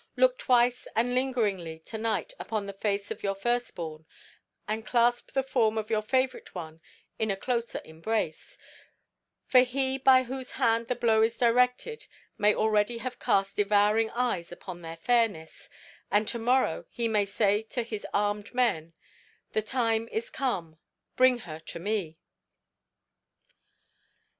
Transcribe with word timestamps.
Look 0.17 0.39
twice 0.39 0.87
and 0.95 1.13
lingeringly 1.13 1.77
to 1.85 1.97
night 1.99 2.33
upon 2.39 2.65
the 2.65 2.73
face 2.73 3.11
of 3.11 3.21
your 3.21 3.35
first 3.35 3.75
born, 3.75 4.07
and 4.67 4.83
clasp 4.83 5.33
the 5.33 5.43
form 5.43 5.77
of 5.77 5.91
your 5.91 6.01
favourite 6.01 6.55
one 6.55 6.81
in 7.19 7.29
a 7.29 7.35
closer 7.37 7.79
embrace, 7.85 8.57
for 9.45 9.59
he 9.59 9.99
by 9.99 10.23
whose 10.23 10.53
hand 10.53 10.87
the 10.87 10.95
blow 10.95 11.21
is 11.21 11.37
directed 11.37 12.07
may 12.35 12.55
already 12.55 12.97
have 12.97 13.19
cast 13.19 13.57
devouring 13.57 14.09
eyes 14.15 14.51
upon 14.51 14.81
their 14.81 14.97
fairness, 14.97 15.69
and 16.09 16.27
to 16.29 16.39
morrow 16.39 16.85
he 16.89 17.07
may 17.07 17.27
say 17.27 17.61
to 17.69 17.83
his 17.83 18.03
armed 18.11 18.55
men: 18.55 18.93
'The 19.51 19.61
time 19.61 20.07
is 20.11 20.31
come; 20.31 20.79
bring 21.15 21.37
her 21.45 21.59
to 21.59 21.77
me. 21.77 22.17